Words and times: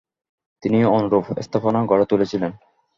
তিনি 0.63 0.79
অনুরূপ 0.95 1.25
স্থাপনা 1.45 1.79
গড়ে 1.85 2.05
তুলেছিলেন। 2.05 2.51